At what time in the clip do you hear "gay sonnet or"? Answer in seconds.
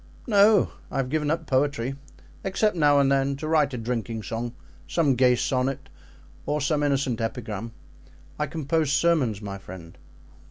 5.13-6.59